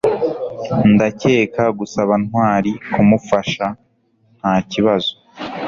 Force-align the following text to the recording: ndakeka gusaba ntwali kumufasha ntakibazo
ndakeka 0.93 1.63
gusaba 1.79 2.13
ntwali 2.23 2.71
kumufasha 2.91 3.65
ntakibazo 4.37 5.11